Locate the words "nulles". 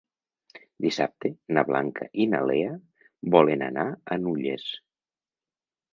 4.23-4.69